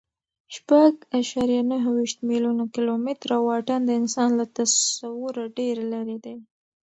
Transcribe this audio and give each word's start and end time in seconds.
شپږ 0.55 0.93
اعشاریه 1.15 1.63
نهه 1.71 1.89
ویشت 1.95 2.17
میلیونه 2.29 2.65
کیلومتره 2.75 3.35
واټن 3.45 3.81
د 3.85 3.91
انسان 4.01 4.29
له 4.39 4.45
تصوره 4.55 5.43
ډېر 5.57 5.75
لیرې 5.91 6.17
دی. 6.25 6.35